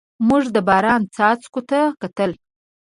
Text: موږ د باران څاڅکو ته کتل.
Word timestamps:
موږ 0.27 0.43
د 0.55 0.57
باران 0.67 1.01
څاڅکو 1.15 1.61
ته 1.69 1.79
کتل. 2.01 2.31